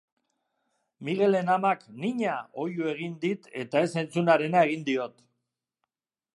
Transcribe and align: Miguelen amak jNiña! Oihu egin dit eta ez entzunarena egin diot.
Miguelen 1.09 1.49
amak 1.55 1.81
jNiña! 1.97 2.39
Oihu 2.63 2.89
egin 2.95 3.15
dit 3.27 3.47
eta 3.65 3.87
ez 3.89 3.93
entzunarena 4.05 4.67
egin 4.71 4.89
diot. 4.93 5.25